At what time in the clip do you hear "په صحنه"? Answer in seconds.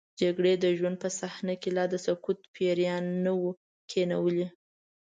1.03-1.53